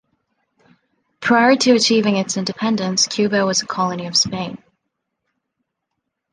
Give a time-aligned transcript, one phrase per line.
[1.19, 4.57] Prior to achieving its independence, Cuba was a colony of Spain.